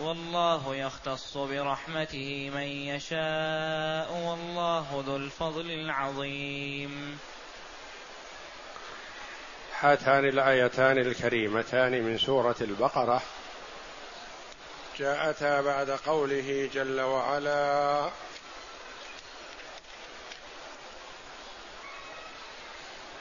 [0.00, 7.18] والله يختص برحمته من يشاء والله ذو الفضل العظيم.
[9.80, 13.22] هاتان الآيتان الكريمتان من سورة البقرة.
[14.98, 18.10] جاءتا بعد قوله جل وعلا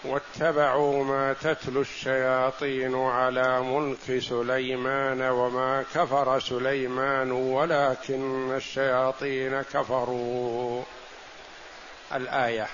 [0.03, 10.83] واتبعوا ما تتلو الشياطين على ملك سليمان وما كفر سليمان ولكن الشياطين كفروا.
[12.15, 12.67] الآية.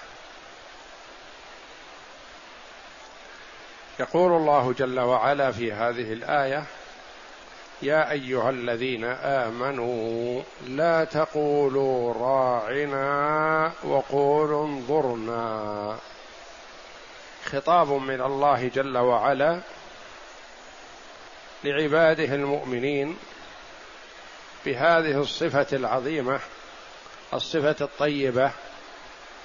[4.00, 6.64] يقول الله جل وعلا في هذه الآية
[7.81, 15.98] يا أيها الذين آمنوا لا تقولوا راعنا وقولوا انظرنا.
[17.56, 19.61] خطاب من الله جل وعلا
[21.64, 23.17] لعباده المؤمنين
[24.66, 26.39] بهذه الصفة العظيمة
[27.34, 28.52] الصفة الطيبة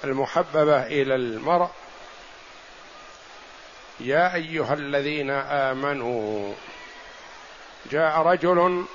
[0.03, 1.69] المحببة إلى المرء.
[3.99, 6.53] يا أيها الذين آمنوا
[7.91, 8.85] جاء رجل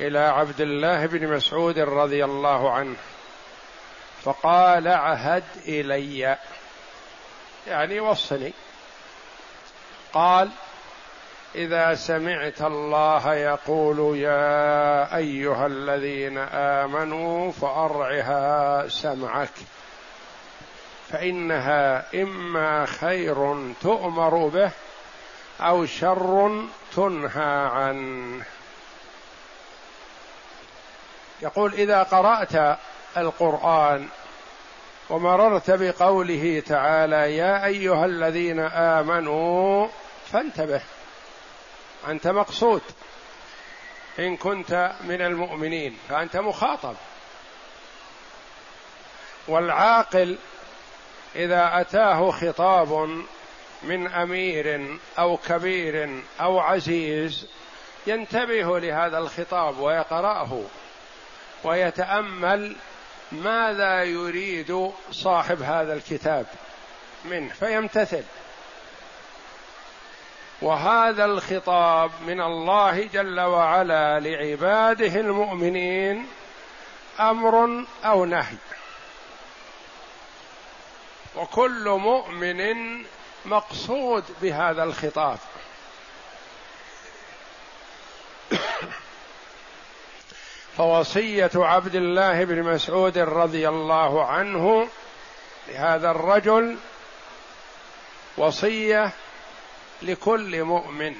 [0.00, 2.96] إلى عبد الله بن مسعود رضي الله عنه
[4.22, 6.38] فقال عهد إلي.
[7.66, 8.52] يعني وصني.
[10.12, 10.50] قال
[11.54, 19.54] إذا سمعت الله يقول يا أيها الذين آمنوا فأرعها سمعك.
[21.10, 24.70] فإنها إما خير تؤمر به
[25.60, 26.64] أو شر
[26.96, 28.44] تنهى عنه.
[31.42, 32.78] يقول إذا قرأت
[33.16, 34.08] القرآن
[35.10, 39.88] ومررت بقوله تعالى يا أيها الذين آمنوا
[40.32, 40.80] فانتبه
[42.08, 42.82] أنت مقصود.
[44.18, 46.94] إن كنت من المؤمنين فأنت مخاطب.
[49.48, 50.38] والعاقل
[51.36, 53.08] إذا أتاه خطاب
[53.82, 57.46] من أمير أو كبير أو عزيز
[58.06, 60.62] ينتبه لهذا الخطاب ويقرأه
[61.64, 62.76] ويتأمل
[63.32, 66.46] ماذا يريد صاحب هذا الكتاب
[67.24, 68.24] منه؟ فيمتثل.
[70.62, 76.26] وهذا الخطاب من الله جل وعلا لعباده المؤمنين
[77.20, 78.56] أمر أو نهي.
[81.36, 83.04] وكل مؤمن
[83.44, 85.38] مقصود بهذا الخطاب.
[90.76, 94.88] فوصية عبد الله بن مسعود رضي الله عنه
[95.68, 96.76] لهذا الرجل
[98.36, 99.12] وصية
[100.02, 101.14] لكل مؤمن.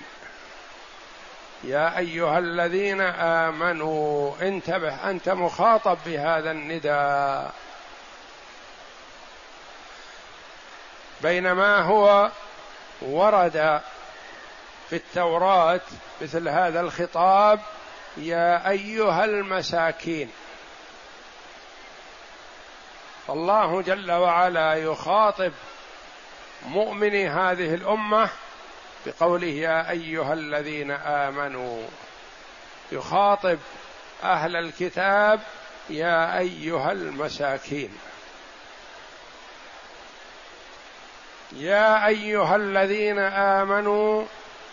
[1.65, 7.53] يا أيها الذين آمنوا انتبه أنت مخاطب بهذا النداء.
[11.23, 12.31] بينما هو
[13.03, 13.81] ورد
[14.91, 15.81] في التوراة
[16.23, 17.61] مثل هذا الخطاب
[18.17, 20.31] يا أيها المساكين.
[23.27, 25.53] فالله جل وعلا يخاطب
[26.67, 28.31] مؤمني هذه الأمة
[29.07, 31.87] بقوله يا أيها الذين آمنوا.
[32.93, 33.59] يخاطب
[34.23, 35.41] أهل الكتاب
[35.91, 37.99] يا أيها المساكين.
[41.53, 44.25] يا أيها الذين آمنوا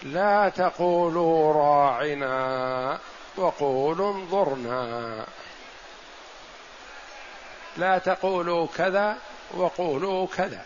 [0.03, 2.99] لا تقولوا راعنا.
[3.37, 5.25] وقولوا انظرنا.
[7.77, 9.17] لا تقولوا كذا
[9.53, 10.65] وقولوا كذا.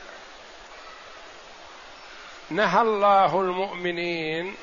[2.49, 4.55] نهى الله المؤمنين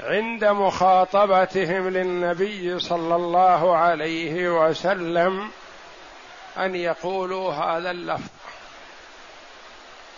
[0.00, 5.50] عند مخاطبتهم للنبي صلى الله عليه وسلم
[6.58, 8.30] أن يقولوا هذا اللفظ.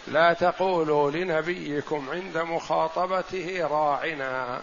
[0.06, 4.60] لا تقولوا لنبيكم عند مخاطبته راعنا.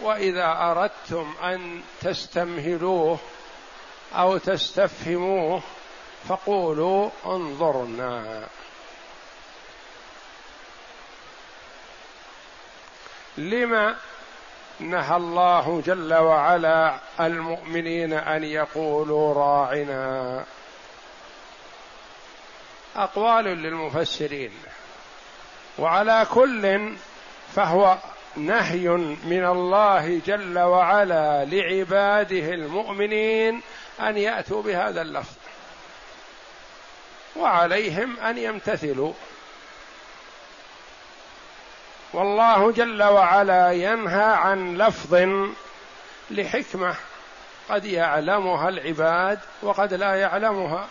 [0.00, 3.18] وإذا أردتم أن تستمهلوه
[4.14, 5.62] أو تستفهموه
[6.28, 8.48] فقولوا انظرنا.
[13.36, 13.96] لما
[14.80, 20.44] نهى الله جل وعلا المؤمنين أن يقولوا راعنا؟
[22.96, 24.52] أقوال للمفسرين
[25.78, 26.94] وعلى كل
[27.54, 27.98] فهو
[28.36, 28.88] نهي
[29.24, 33.62] من الله جل وعلا لعباده المؤمنين
[34.00, 35.36] أن يأتوا بهذا اللفظ.
[37.36, 39.12] وعليهم أن يمتثلوا.
[42.12, 45.28] والله جل وعلا ينهى عن لفظ
[46.30, 46.94] لحكمة
[47.68, 50.88] قد يعلمها العباد وقد لا يعلمها.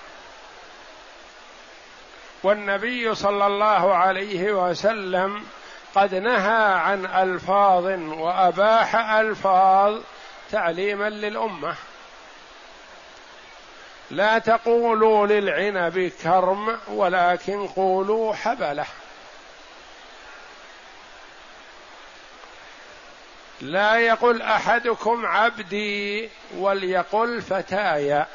[2.44, 5.44] والنبي صلى الله عليه وسلم
[5.95, 7.86] قد نهى عن ألفاظ
[8.19, 10.01] وأباح ألفاظ
[10.51, 11.75] تعليما للأمة.
[14.12, 18.86] لا تقولوا للعنب كرم ولكن قولوا حبلة.
[23.62, 28.25] لا يقل أحدكم عبدي وليقل فتاي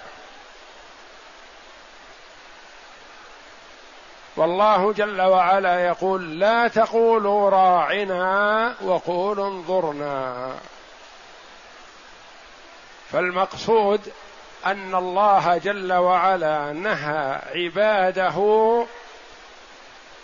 [4.39, 10.55] والله جل وعلا يقول لا تقولوا راعنا وقولوا انظرنا.
[13.11, 14.13] فالمقصود
[14.67, 18.37] أن الله جل وعلا نهى عباده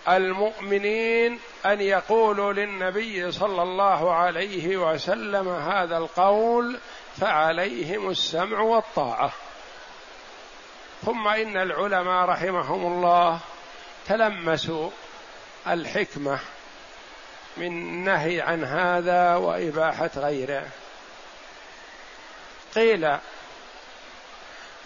[0.09, 6.79] المؤمنين أن يقولوا للنبي صلى الله عليه وسلم هذا القول
[7.21, 9.31] فعليهم السمع والطاعة.
[11.07, 13.41] ثم إن العلماء رحمهم الله
[14.09, 14.91] تلمسوا
[15.67, 16.39] الحكمة
[17.57, 20.67] من نهي عن هذا وإباحة غيره.
[22.75, 23.19] قيل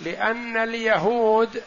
[0.00, 1.62] لأن اليهود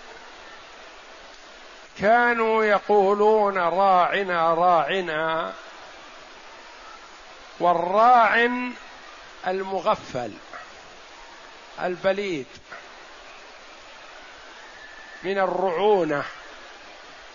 [1.99, 5.53] كانوا يقولون راعنا راعنا
[7.59, 8.73] والراعن
[9.47, 10.31] المغفل
[11.81, 12.47] البليد
[15.23, 16.23] من الرعونة.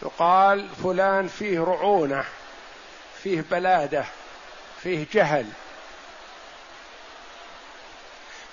[0.03, 2.25] يقال فلان فيه رعونة
[3.23, 4.05] فيه بلادة
[4.83, 5.47] فيه جهل.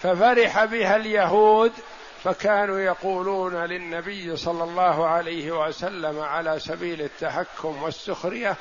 [0.01, 1.73] ففرح بها اليهود
[2.23, 8.55] فكانوا يقولون للنبي صلى الله عليه وسلم على سبيل التحكم والسخرية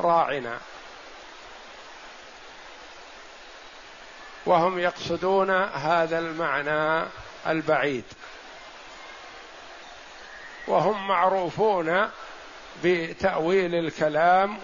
[0.00, 0.58] راعنا.
[4.46, 7.06] وهم يقصدون هذا المعنى
[7.46, 8.04] البعيد.
[10.66, 12.10] وهم معروفون
[12.84, 14.58] بتأويل الكلام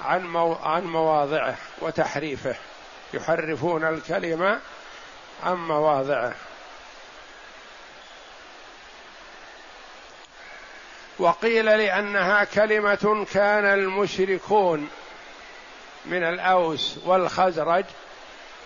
[0.00, 2.54] عن عن مواضعه وتحريفه.
[3.14, 4.60] يحرفون الكلمة
[5.44, 6.34] عن مواضعه.
[11.18, 14.88] وقيل لأنها كلمة كان المشركون
[16.04, 17.84] من الأوس والخزرج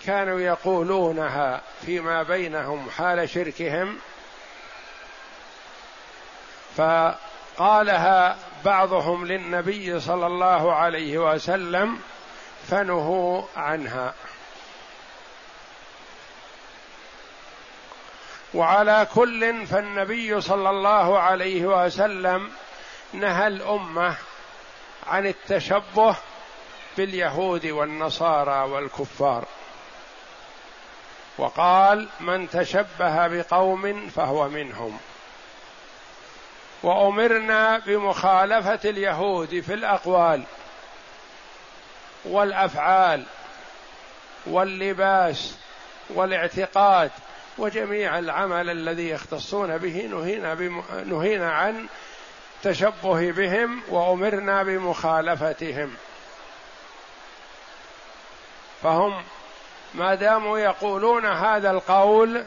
[0.05, 3.97] كانوا يقولونها فيما بينهم حال شركهم
[6.77, 11.99] فقالها بعضهم للنبي صلى الله عليه وسلم
[12.67, 14.13] فنهوا عنها.
[18.53, 22.51] وعلى كل فالنبي صلى الله عليه وسلم
[23.13, 24.15] نهى الأمة
[25.07, 26.15] عن التشبه
[26.97, 29.45] باليهود والنصارى والكفار.
[31.37, 34.99] وقال من تشبه بقوم فهو منهم.
[36.83, 40.43] وأمرنا بمخالفة اليهود في الأقوال
[42.25, 43.23] والأفعال
[44.45, 45.57] واللباس
[46.09, 47.11] والاعتقاد
[47.57, 50.83] وجميع العمل الذي يختصون به نهينا, بم...
[51.05, 51.87] نهينا عن
[52.63, 55.95] تشبه بهم وأمرنا بمخالفتهم.
[58.83, 59.23] فهم
[59.93, 62.43] ما داموا يقولون هذا القول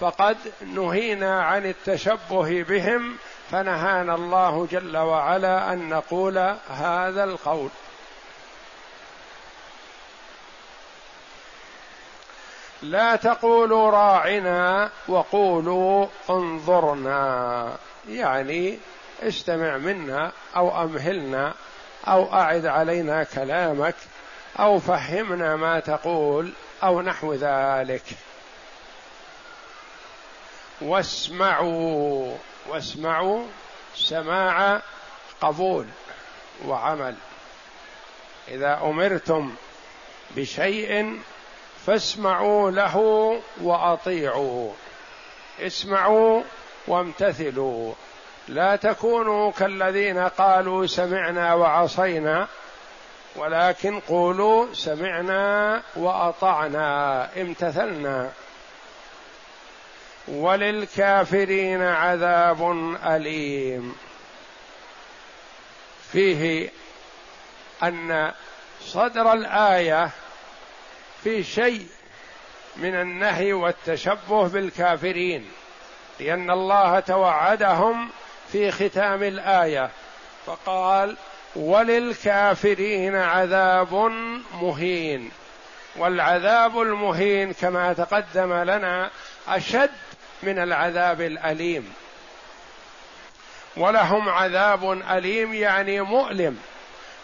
[0.00, 3.18] فقد نهينا عن التشبه بهم
[3.50, 6.38] فنهانا الله جل وعلا أن نقول
[6.68, 7.70] هذا القول.
[12.82, 17.76] لا تقولوا راعنا وقولوا انظرنا
[18.08, 18.78] يعني
[19.22, 21.54] استمع منا أو أمهلنا
[22.08, 23.94] أو أعد علينا كلامك
[24.58, 26.52] أو فهمنا ما تقول
[26.82, 28.02] أو نحو ذلك.
[30.80, 32.36] واسمعوا
[32.68, 33.44] واسمعوا
[33.94, 34.80] سماع
[35.40, 35.86] قبول
[36.66, 37.14] وعمل.
[38.48, 39.54] إذا أمرتم
[40.36, 41.20] بشيء
[41.86, 42.96] فاسمعوا له
[43.62, 44.72] واطيعوا
[45.60, 46.42] اسمعوا
[46.86, 47.94] وامتثلوا.
[48.48, 52.48] لا تكونوا كالذين قالوا سمعنا وعصينا
[53.36, 58.30] ولكن قولوا سمعنا وأطعنا امتثلنا.
[60.28, 62.70] وللكافرين عذاب
[63.04, 63.94] أليم.
[66.12, 66.70] فيه
[67.82, 68.32] أن
[68.80, 70.10] صدر الآية
[71.24, 71.86] في شيء
[72.76, 75.50] من النهي والتشبه بالكافرين
[76.20, 78.10] لأن الله توعدهم
[78.52, 79.90] في ختام الآية
[80.46, 81.16] فقال
[81.56, 83.94] وللكافرين عذاب
[84.62, 85.30] مهين.
[85.96, 89.10] والعذاب المهين كما تقدم لنا
[89.48, 89.90] أشد
[90.42, 91.92] من العذاب الأليم.
[93.76, 96.58] ولهم عذاب أليم يعني مؤلم.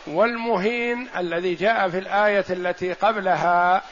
[0.07, 3.83] والمهين الذي جاء في الآية التي قبلها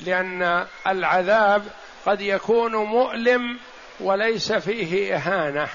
[0.00, 1.64] لأن العذاب
[2.06, 3.58] قد يكون مؤلم
[4.00, 5.68] وليس فيه إهانة.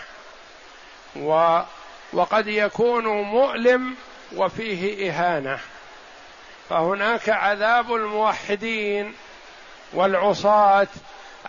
[1.15, 1.59] و
[2.13, 3.95] وقد يكون مؤلم
[4.35, 5.59] وفيه إهانة.
[6.69, 9.13] فهناك عذاب الموحدين
[9.93, 10.87] والعصاة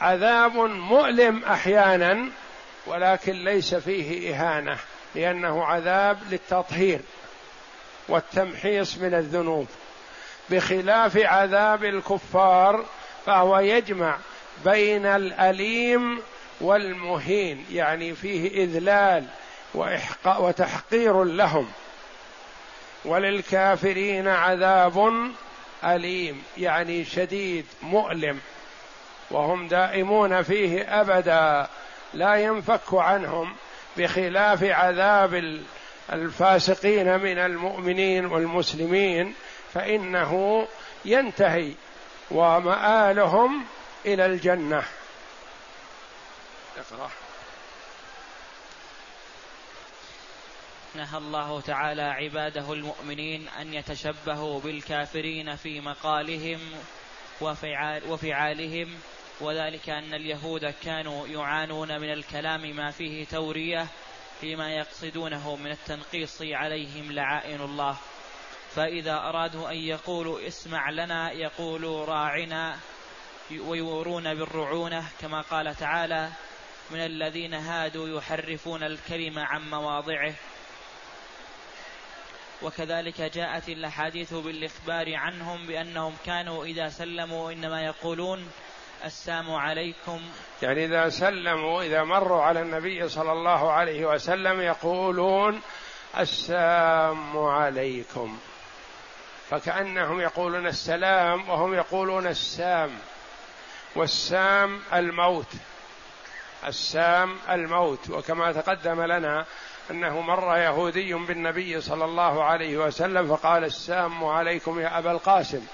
[0.00, 2.28] عذاب مؤلم أحيانا
[2.86, 4.78] ولكن ليس فيه إهانة
[5.14, 7.00] لأنه عذاب للتطهير
[8.08, 9.66] والتمحيص من الذنوب.
[10.50, 12.84] بخلاف عذاب الكفار
[13.26, 14.16] فهو يجمع
[14.64, 16.22] بين الأليم
[16.60, 19.24] والمهين يعني فيه إذلال
[20.38, 21.68] وتحقير لهم.
[23.04, 25.12] وللكافرين عذاب
[25.84, 28.40] أليم يعني شديد مؤلم.
[29.30, 31.68] وهم دائمون فيه أبدا
[32.14, 33.56] لا ينفك عنهم
[33.96, 35.62] بخلاف عذاب
[36.12, 39.34] الفاسقين من المؤمنين والمسلمين
[39.74, 40.66] فإنه
[41.04, 41.72] ينتهي
[42.30, 43.64] ومآلهم
[44.06, 44.82] إلى الجنة.
[46.76, 47.10] اقرأ.
[50.94, 56.60] نهى الله تعالى عباده المؤمنين أن يتشبهوا بالكافرين في مقالهم
[57.40, 58.88] وفعال وفعالهم
[59.40, 63.86] وذلك أن اليهود كانوا يعانون من الكلام ما فيه تورية
[64.40, 67.96] فيما يقصدونه من التنقيص عليهم لعائن الله.
[68.74, 72.78] فإذا أرادوا أن يقولوا اسمع لنا يقولوا راعنا
[73.50, 76.30] ويورون بالرعونة كما قال تعالى
[76.90, 80.34] من الذين هادوا يحرفون الكلم عن مواضعه.
[82.62, 88.50] وكذلك جاءت الأحاديث بالإخبار عنهم بأنهم كانوا إذا سلموا إنما يقولون
[89.04, 90.20] السلام عليكم.
[90.62, 95.60] يعني إذا سلموا إذا مروا على النبي صلى الله عليه وسلم يقولون
[96.18, 98.38] السلام عليكم.
[99.50, 102.90] فكأنهم يقولون السلام وهم يقولون السام.
[103.96, 105.52] والسام الموت.
[106.66, 108.10] السام الموت.
[108.10, 109.44] وكما تقدم لنا
[109.90, 115.66] أنه مر يهودي بالنبي صلى الله عليه وسلم فقال السام عليكم يا أبا القاسم.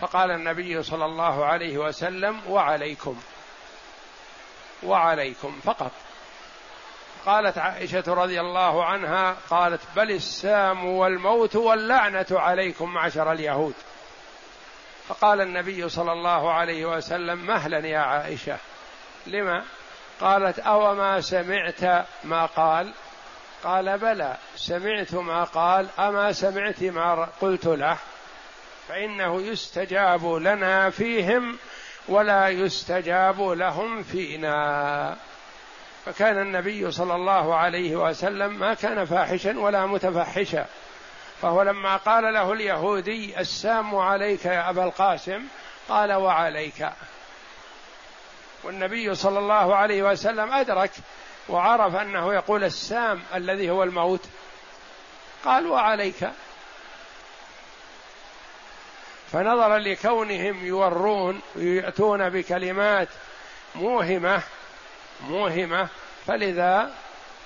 [0.00, 3.20] فقال النبي صلى الله عليه وسلم وعليكم
[4.82, 5.90] وعليكم فقط.
[7.26, 13.74] قالت عائشة رضي الله عنها قالت بل السام والموت واللعنة عليكم معشر اليهود.
[15.08, 18.58] فقال النبي صلى الله عليه وسلم مهلا يا عائشة.
[19.26, 19.64] لما؟
[20.20, 22.92] قالت اوما سمعت ما قال؟
[23.64, 24.36] قال بلى.
[24.56, 27.98] سمعت ما قال أما سمعت ما قلت له؟
[28.88, 31.58] فإنه يستجاب لنا فيهم
[32.08, 35.16] ولا يستجاب لهم فينا.
[36.04, 40.66] فكان النبي صلى الله عليه وسلم ما كان فاحشا ولا متفحشا.
[41.42, 45.42] فهو لما قال له اليهودي السام عليك يا أبا القاسم
[45.88, 46.88] قال وعليك.
[48.64, 50.90] والنبي صلى الله عليه وسلم أدرك
[51.48, 54.24] وعرف أنه يقول السام الذي هو الموت.
[55.44, 56.28] قال وعليك.
[59.32, 63.08] فنظرا لكونهم يورون ويأتون بكلمات
[63.74, 64.42] موهمة
[65.28, 65.88] موهمة
[66.26, 66.90] فلذا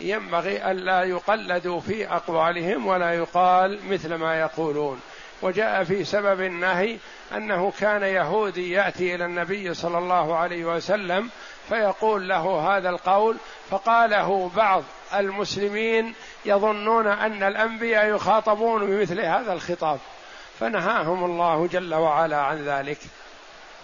[0.01, 5.01] ينبغي ألا يقلدوا في أقوالهم ولا يقال مثل ما يقولون.
[5.43, 6.99] وجاء في سبب النهي
[7.37, 11.31] أنه كان يهودي يأتي إلى النبي صلى الله عليه وسلم
[11.69, 13.37] فيقول له هذا القول
[13.71, 14.83] فقاله بعض
[15.15, 19.99] المسلمين يظنون أن الأنبياء يخاطبون بمثل هذا الخطاب.
[20.61, 22.99] فنهاهم الله جل وعلا عن ذلك.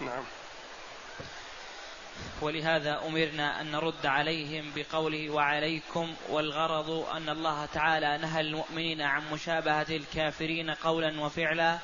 [0.01, 0.23] نعم.
[2.41, 9.85] ولهذا أمرنا أن نرد عليهم بقوله وعليكم والغرض أن الله تعالى نهى المؤمنين عن مشابهة
[9.89, 11.77] الكافرين قولا وفعلا.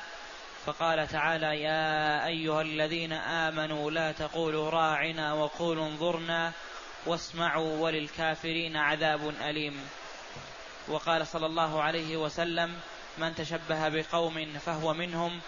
[0.66, 6.52] فقال تعالى يا أيها الذين آمنوا لا تقولوا راعنا وقولوا انظرنا
[7.06, 9.88] واسمعوا وللكافرين عذاب أليم.
[10.88, 12.74] وقال صلى الله عليه وسلم
[13.18, 15.40] من تشبه بقوم فهو منهم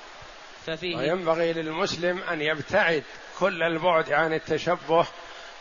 [0.66, 3.02] ففيه وينبغي للمسلم أن يبتعد
[3.38, 5.06] كل البعد عن التشبه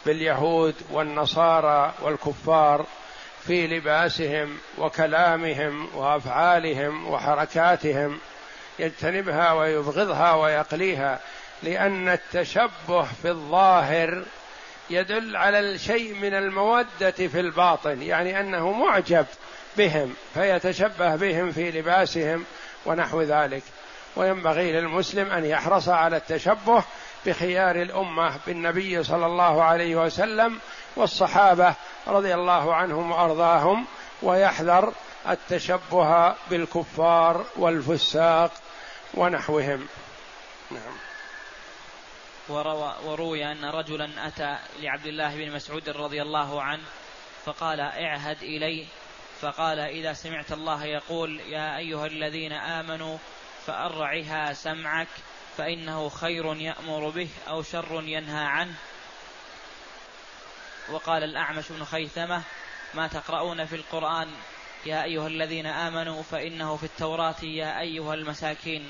[0.05, 2.85] باليهود والنصارى والكفار
[3.47, 8.19] في لباسهم وكلامهم وأفعالهم وحركاتهم
[8.79, 11.19] يجتنبها ويبغضها ويقليها
[11.63, 14.23] لأن التشبه في الظاهر
[14.89, 19.25] يدل على الشيء من المودة في الباطن يعني أنه معجب
[19.77, 22.45] بهم فيتشبه بهم في لباسهم
[22.85, 23.63] ونحو ذلك.
[24.15, 26.83] وينبغي للمسلم أن يحرص على التشبه
[27.25, 30.59] بخيار الأمة بالنبي صلى الله عليه وسلم
[30.95, 31.75] والصحابة
[32.07, 33.85] رضي الله عنهم وأرضاهم
[34.21, 34.93] ويحذر
[35.29, 38.51] التشبه بالكفار والفساق
[39.13, 39.87] ونحوهم.
[40.71, 40.97] نعم.
[42.49, 46.83] وروى وروي أن رجلا أتى لعبد الله بن مسعود رضي الله عنه
[47.45, 48.85] فقال اعهد إلي
[49.41, 53.17] فقال إذا سمعت الله يقول يا أيها الذين آمنوا
[53.67, 55.07] فأرعها سمعك
[55.57, 58.75] فإنه خير يأمر به أو شر ينهى عنه.
[60.91, 62.41] وقال الأعمش بن خيثمة
[62.93, 64.27] ما تقرؤون في القرآن
[64.85, 68.89] يا أيها الذين آمنوا فإنه في التوراة يا أيها المساكين.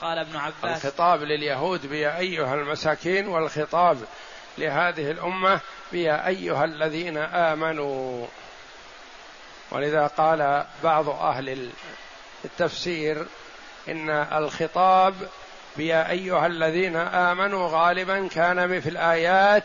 [0.00, 3.98] قال ابن عباس الخطاب لليهود بيا أيها المساكين والخطاب
[4.58, 5.60] لهذه الأمة
[5.92, 8.26] بيا أيها الذين آمنوا.
[9.72, 11.70] ولذا قال بعض أهل
[12.44, 13.26] التفسير
[13.88, 15.14] إن الخطاب
[15.76, 19.64] بيا أيها الذين آمنوا غالبا كان في الآيات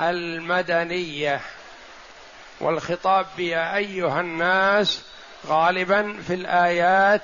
[0.00, 1.40] المدنية
[2.60, 5.04] والخطاب بيا أيها الناس
[5.46, 7.22] غالبا في الآيات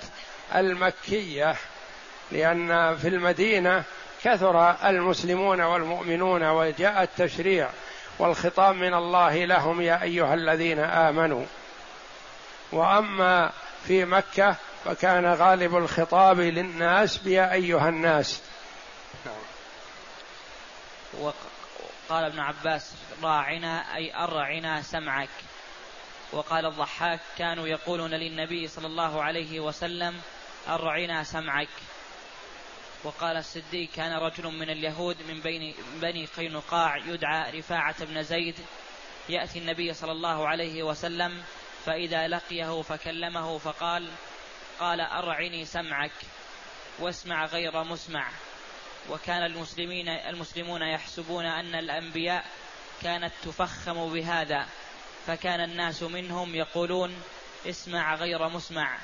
[0.54, 1.54] المكية
[2.32, 3.84] لأن في المدينة
[4.24, 7.68] كثر المسلمون والمؤمنون وجاء التشريع
[8.18, 11.44] والخطاب من الله لهم يا أيها الذين آمنوا.
[12.72, 13.52] وأما
[13.86, 18.42] في مكة فكان غالب الخطاب للناس بيا أيها الناس.
[21.18, 25.28] وقال ابن عباس راعنا أي أرعنا سمعك.
[26.32, 30.20] وقال الضحاك كانوا يقولون للنبي صلى الله عليه وسلم
[30.68, 31.68] أرعنا سمعك.
[33.04, 38.54] وقال السدي كان رجل من اليهود من بين بني قينقاع يدعى رفاعة بن زيد
[39.28, 41.42] يأتي النبي صلى الله عليه وسلم
[41.88, 44.10] فإذا لقيه فكلمه فقال
[44.80, 46.12] قال أرعني سمعك
[46.98, 48.28] واسمع غير مسمع.
[49.10, 52.44] وكان المسلمين المسلمون يحسبون أن الأنبياء
[53.02, 54.66] كانت تفخم بهذا
[55.26, 57.22] فكان الناس منهم يقولون
[57.66, 58.98] اسمع غير مسمع.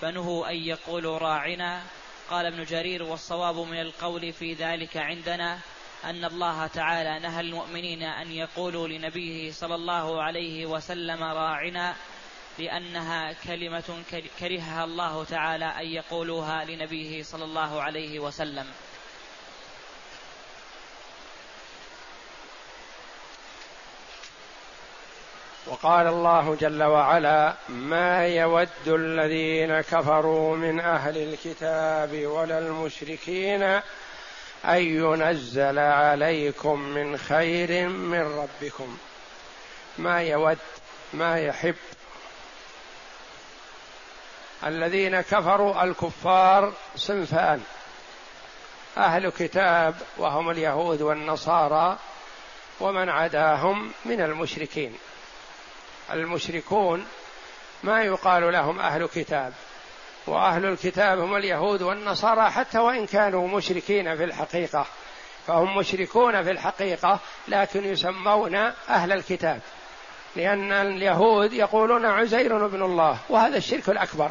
[0.00, 1.82] فنهوا أن يقولوا راعنا.
[2.30, 5.58] قال ابن جرير والصواب من القول في ذلك عندنا
[6.04, 11.96] أن الله تعالى نهى المؤمنين أن يقولوا لنبيه صلى الله عليه وسلم راعنا
[12.58, 14.02] لأنها كلمة
[14.40, 18.66] كرهها الله تعالى أن يقولوها لنبيه صلى الله عليه وسلم.
[25.66, 33.62] وقال الله جل وعلا ما يود الذين كفروا من أهل الكتاب ولا المشركين
[34.64, 38.98] أن ينزل عليكم من خير من ربكم.
[39.98, 40.58] ما يود
[41.12, 41.74] ما يحب
[44.66, 47.62] الذين كفروا الكفار صنفان
[48.96, 51.98] أهل كتاب وهم اليهود والنصارى
[52.80, 54.96] ومن عداهم من المشركين.
[56.12, 57.06] المشركون
[57.82, 59.52] ما يقال لهم أهل كتاب
[60.26, 64.86] وأهل الكتاب هم اليهود والنصارى حتى وإن كانوا مشركين في الحقيقة
[65.46, 68.54] فهم مشركون في الحقيقة لكن يسمون
[68.88, 69.60] أهل الكتاب
[70.36, 74.30] لأن اليهود يقولون عزير ابن الله وهذا الشرك الأكبر.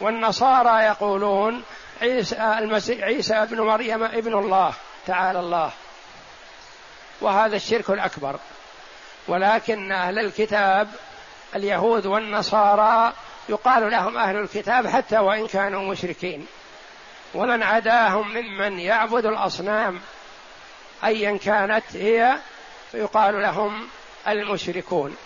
[0.00, 1.62] والنصارى يقولون
[2.02, 4.72] عيسى المسيح عيسى ابن مريم ابن الله
[5.06, 5.70] تعالى الله.
[7.20, 8.36] وهذا الشرك الأكبر.
[9.28, 10.88] ولكن أهل الكتاب
[11.56, 13.12] اليهود والنصارى
[13.48, 16.46] يقال لهم أهل الكتاب حتى وإن كانوا مشركين.
[17.34, 20.00] ومن عداهم ممن يعبد الأصنام
[21.04, 22.36] ايا كانت هي
[22.92, 23.88] فيقال لهم
[24.28, 25.16] المشركون.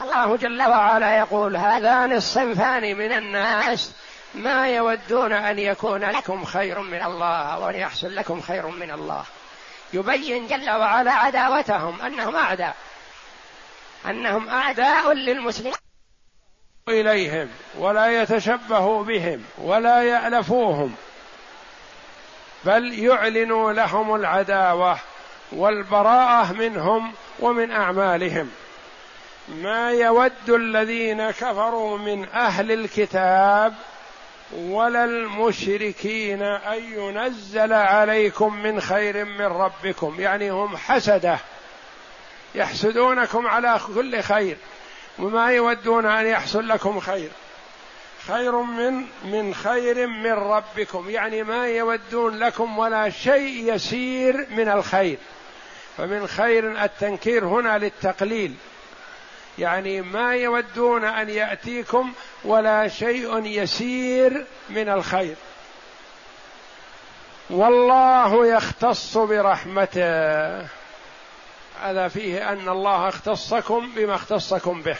[0.00, 3.92] الله جل وعلا يقول هذان الصنفان من الناس
[4.34, 9.24] ما يودون أن يكون لكم خير من الله وأن يحصل لكم خير من الله.
[9.92, 12.76] يبين جل وعلا عداوتهم أنهم أعداء.
[14.06, 15.74] أنهم أعداء للمسلمين.
[16.88, 20.94] إليهم ولا يتشبهوا بهم ولا يألفوهم.
[22.64, 24.98] بل يعلنوا لهم العداوة
[25.52, 28.50] والبراءة منهم ومن أعمالهم.
[29.48, 33.74] ما يود الذين كفروا من أهل الكتاب
[34.56, 40.16] ولا المشركين أن ينزل عليكم من خير من ربكم.
[40.18, 41.38] يعني هم حسدة.
[42.54, 44.56] يحسدونكم على كل خير.
[45.18, 47.30] وما يودون أن يحصل لكم خير.
[48.26, 51.10] خير من من خير من ربكم.
[51.10, 55.18] يعني ما يودون لكم ولا شيء يسير من الخير.
[55.96, 58.54] فمن خير التنكير هنا للتقليل.
[59.58, 62.12] يعني ما يودون أن يأتيكم
[62.44, 65.36] ولا شيء يسير من الخير.
[67.50, 70.58] والله يختص برحمته.
[71.82, 74.96] هذا فيه أن الله اختصكم بما اختصكم به.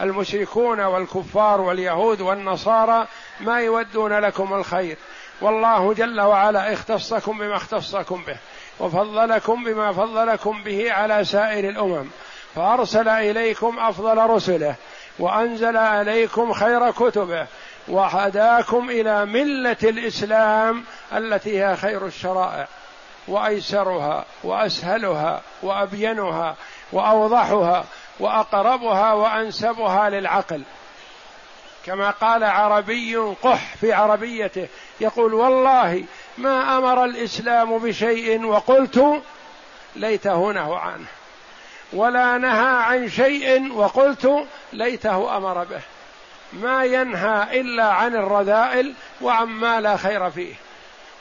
[0.00, 3.06] المشركون والكفار واليهود والنصارى
[3.40, 4.96] ما يودون لكم الخير.
[5.40, 8.36] والله جل وعلا اختصكم بما اختصكم به.
[8.80, 12.06] وفضلكم بما فضلكم به على سائر الأمم.
[12.54, 14.74] فأرسل إليكم أفضل رسله
[15.18, 17.46] وأنزل عليكم خير كتبه
[17.88, 22.68] وهداكم إلى ملة الإسلام التي هي خير الشرائع
[23.28, 26.56] وأيسرها وأسهلها وأبينها
[26.92, 27.84] وأوضحها
[28.20, 30.62] وأقربها وأنسبها للعقل.
[31.86, 34.68] كما قال عربي قح في عربيته
[35.00, 36.04] يقول والله
[36.38, 39.22] ما أمر الإسلام بشيء وقلت
[39.96, 41.06] ليته نهى عنه
[41.92, 45.80] ولا نهى عن شيء وقلت ليته أمر به.
[46.52, 50.54] ما ينهى إلا عن الرذائل وعما لا خير فيه.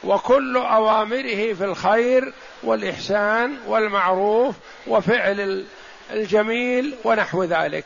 [0.04, 4.56] وكل أوامره في الخير والإحسان والمعروف
[4.88, 5.66] وفعل
[6.12, 7.86] الجميل ونحو ذلك.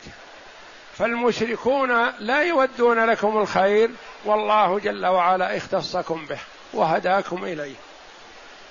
[0.98, 3.90] فالمشركون لا يودون لكم الخير
[4.26, 6.40] والله جل وعلا اختصكم به
[6.74, 7.76] وهداكم إليه.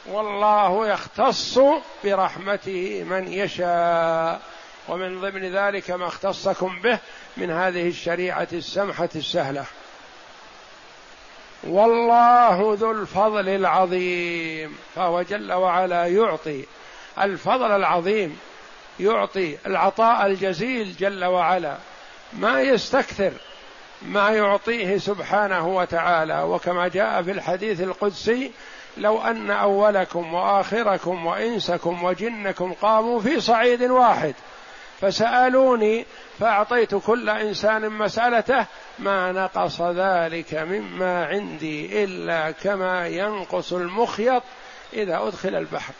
[0.06, 1.58] والله يختص
[2.04, 4.40] برحمته من يشاء.
[4.88, 6.98] ومن ضمن ذلك ما اختصكم به
[7.36, 9.64] من هذه الشريعة السمحة السهلة.
[11.64, 14.78] والله ذو الفضل العظيم.
[14.94, 16.64] فهو جل وعلا يعطي
[17.20, 18.38] الفضل العظيم
[19.00, 21.76] يعطي العطاء الجزيل جل وعلا.
[22.32, 23.32] ما يستكثر
[24.02, 26.42] ما يعطيه سبحانه وتعالى.
[26.42, 28.50] وكما جاء في الحديث القدسي
[28.96, 34.34] لو أن أولكم وآخركم وإنسكم وجنكم قاموا في صعيد واحد.
[35.00, 36.06] فسألوني
[36.40, 38.66] فأعطيت كل إنسان مسألته
[38.98, 44.42] ما نقص ذلك مما عندي إلا كما ينقص المخيط
[44.92, 45.92] إذا أدخل البحر.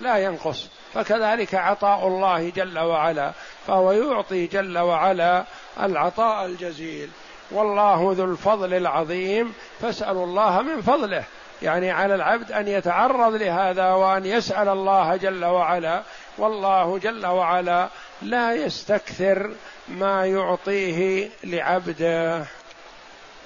[0.00, 0.68] لا ينقص.
[0.94, 3.32] فكذلك عطاء الله جل وعلا
[3.66, 5.44] فهو يعطي جل وعلا
[5.80, 7.10] العطاء الجزيل.
[7.50, 9.54] والله ذو الفضل العظيم.
[9.80, 11.24] فاسألوا الله من فضله.
[11.62, 16.02] يعني على العبد أن يتعرض لهذا وأن يسأل الله جل وعلا.
[16.38, 17.88] والله جل وعلا
[18.22, 19.54] لا يستكثر
[19.88, 22.46] ما يعطيه لعبده.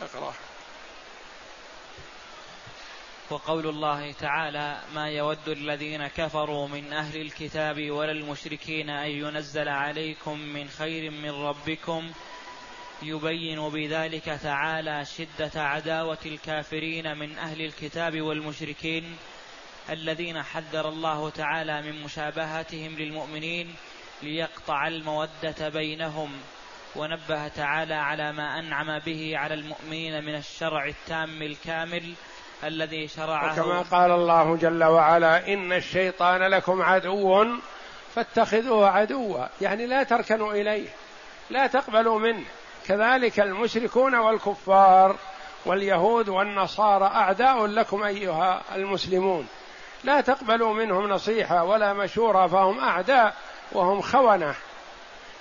[0.02, 0.32] اقرأ.
[3.30, 10.38] وقول الله تعالى ما يود الذين كفروا من أهل الكتاب ولا المشركين أن ينزل عليكم
[10.38, 12.10] من خير من ربكم
[13.02, 19.16] يبين بذلك تعالى شدة عداوة الكافرين من أهل الكتاب والمشركين
[19.90, 23.74] الذين حذر الله تعالى من مشابهتهم للمؤمنين
[24.22, 26.30] ليقطع المودة بينهم
[26.96, 32.14] ونبه تعالى على ما أنعم به على المؤمنين من الشرع التام الكامل
[32.64, 37.46] الذي شرعه وكما قال الله جل وعلا إن الشيطان لكم عدو
[38.14, 40.88] فاتخذوه عدوا يعني لا تركنوا إليه
[41.50, 42.44] لا تقبلوا منه.
[42.86, 45.16] كذلك المشركون والكفار
[45.66, 49.46] واليهود والنصارى أعداء لكم أيها المسلمون.
[50.04, 53.36] لا تقبلوا منهم نصيحة ولا مشورة فهم أعداء
[53.72, 54.54] وهم خونة.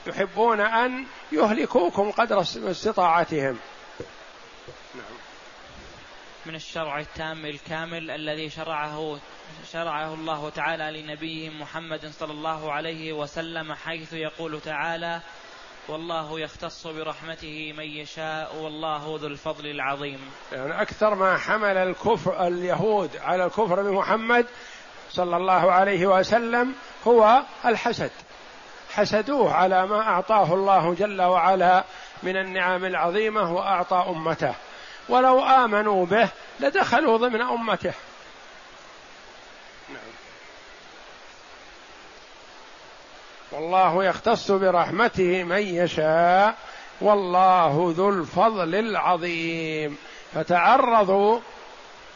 [0.07, 3.59] يحبون أن يهلكوكم قدر استطاعتهم.
[6.45, 9.19] من الشرع التام الكامل الذي شرعه
[9.71, 15.21] شرعه الله تعالى لنبيه محمد صلى الله عليه وسلم حيث يقول تعالى
[15.87, 20.31] والله يختص برحمته من يشاء والله ذو الفضل العظيم.
[20.51, 24.45] يعني أكثر ما حمل الكفر اليهود على الكفر بمحمد
[25.11, 26.75] صلى الله عليه وسلم
[27.07, 28.11] هو الحسد.
[28.93, 31.83] حسدوه على ما أعطاه الله جل وعلا
[32.23, 34.55] من النعم العظيمة وأعطى أمته.
[35.09, 37.93] ولو آمنوا به لدخلوا ضمن أمته
[39.89, 40.11] نعم.
[43.51, 46.55] والله يختص برحمته من يشاء
[47.01, 49.97] والله ذو الفضل العظيم.
[50.33, 51.39] فتعرضوا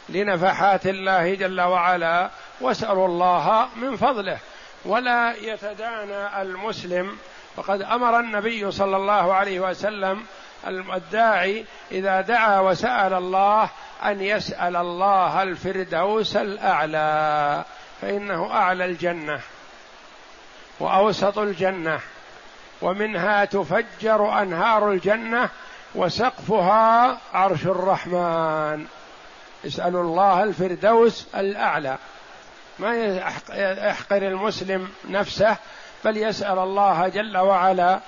[0.10, 2.30] لنفحات الله جل وعلا
[2.62, 4.38] واسألوا الله من فضله.
[4.86, 7.18] ولا يتدانى المسلم.
[7.58, 10.24] وقد أمر النبي صلى الله عليه وسلم
[10.68, 13.70] الداعي إذا دعا وسأل الله
[14.06, 17.64] أن يسأل الله الفردوس الأعلى
[18.02, 19.40] فإنه أعلى الجنة.
[20.80, 22.00] وأوسط الجنة
[22.82, 25.50] ومنها تفجر أنهار الجنة
[25.96, 28.86] وسقفها عرش الرحمن.
[29.66, 31.98] اسألوا الله الفردوس الأعلى.
[32.80, 33.18] ما
[33.88, 35.58] يحقر المسلم نفسه
[36.06, 38.00] بل يسأل الله جل وعلا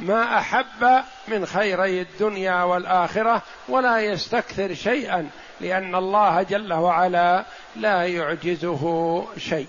[0.00, 7.44] ما أحب من خيري الدنيا والآخرة ولا يستكثر شيئا لأن الله جل وعلا
[7.76, 9.68] لا يعجزه شيء.